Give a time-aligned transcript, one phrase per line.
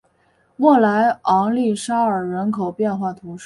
[0.55, 3.39] 莫莱昂利沙尔人口变化图示